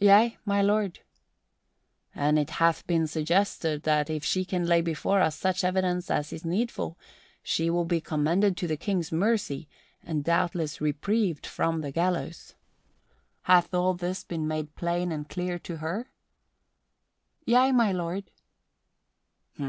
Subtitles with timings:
[0.00, 0.98] "Yea, my lord."
[2.12, 6.32] "And it hath been suggested that if she can lay before us such evidence as
[6.32, 6.98] is needful,
[7.44, 9.68] she will be commended to the King's mercy
[10.02, 12.56] and doubtless reprieved from the gallows.
[13.42, 16.10] Hath all this been made plain and clear to her?"
[17.46, 18.32] "Yea, my lord."